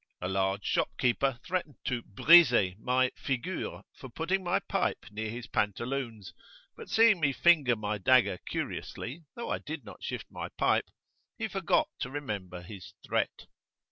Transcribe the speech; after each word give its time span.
A 0.19 0.27
large 0.27 0.65
shopkeeper 0.65 1.39
threatened 1.45 1.75
to 1.85 2.01
"briser" 2.01 2.73
my 2.79 3.11
"figure" 3.15 3.81
for 3.93 4.09
putting 4.09 4.43
my 4.43 4.57
pipe 4.57 5.05
near 5.11 5.29
his 5.29 5.45
pantaloons; 5.45 6.33
but 6.75 6.89
seeing 6.89 7.19
me 7.19 7.31
finger 7.31 7.75
my 7.75 7.99
dagger 7.99 8.39
curiously, 8.47 9.25
though 9.35 9.51
I 9.51 9.59
did 9.59 9.85
not 9.85 10.01
shift 10.03 10.25
my 10.31 10.49
pipe, 10.57 10.87
he 11.37 11.47
forgot 11.47 11.87
to 11.99 12.09
remember 12.09 12.63
his 12.63 12.95
threat. 13.05 13.45